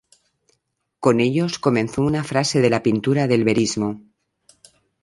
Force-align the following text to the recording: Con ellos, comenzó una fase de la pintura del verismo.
Con 0.99 1.19
ellos, 1.19 1.59
comenzó 1.59 2.01
una 2.01 2.23
fase 2.23 2.59
de 2.59 2.71
la 2.71 2.81
pintura 2.81 3.27
del 3.27 3.43
verismo. 3.43 4.01